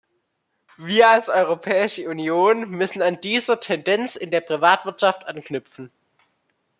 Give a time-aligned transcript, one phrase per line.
[0.77, 5.91] Wir als Europäische Union müssen an dieser Tendenz in der Privatwirtschaft anknüpfen.